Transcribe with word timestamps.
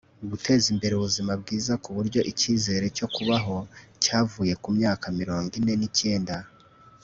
guteza 0.29 0.65
imbere 0.73 0.93
ubuzima 0.95 1.31
bwiza 1.41 1.73
kuburyo 1.83 2.19
ikizere 2.31 2.85
cyo 2.97 3.07
kubaho 3.15 3.55
cyavuye 4.03 4.53
ku 4.63 4.69
myaka 4.77 5.05
mirongo 5.19 5.51
ine 5.59 5.73
n'icyenda 5.79 6.35